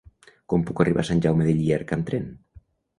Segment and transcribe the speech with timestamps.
[0.53, 2.29] Com puc arribar a Sant Jaume de Llierca amb tren?